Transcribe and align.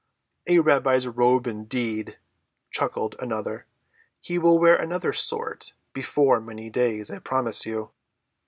"A 0.47 0.57
rabbi's 0.57 1.07
robe, 1.07 1.45
indeed," 1.45 2.17
chuckled 2.71 3.15
another. 3.19 3.67
"He 4.19 4.39
will 4.39 4.57
wear 4.57 4.75
another 4.75 5.13
sort 5.13 5.73
before 5.93 6.41
many 6.41 6.71
days, 6.71 7.11
I 7.11 7.19
promise 7.19 7.67
you." 7.67 7.91